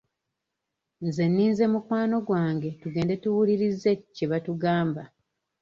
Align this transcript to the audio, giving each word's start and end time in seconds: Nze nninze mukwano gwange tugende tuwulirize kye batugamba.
Nze 1.05 1.23
nninze 1.29 1.63
mukwano 1.73 2.15
gwange 2.27 2.69
tugende 2.81 3.13
tuwulirize 3.21 3.91
kye 4.15 4.25
batugamba. 4.31 5.01